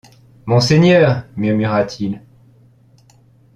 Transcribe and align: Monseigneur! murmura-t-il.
Monseigneur! 0.47 1.27
murmura-t-il. 1.37 2.23